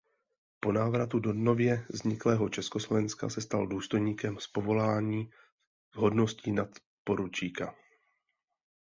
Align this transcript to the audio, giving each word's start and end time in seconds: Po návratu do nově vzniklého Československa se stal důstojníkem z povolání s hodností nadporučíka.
Po 0.59 0.71
návratu 0.71 1.19
do 1.19 1.33
nově 1.33 1.85
vzniklého 1.89 2.49
Československa 2.49 3.29
se 3.29 3.41
stal 3.41 3.67
důstojníkem 3.67 4.39
z 4.39 4.47
povolání 4.47 5.29
s 5.93 5.95
hodností 5.95 6.51
nadporučíka. 6.51 7.75